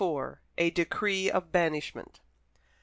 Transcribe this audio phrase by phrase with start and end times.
[0.57, 2.21] A DECREE OF BANISHMENT.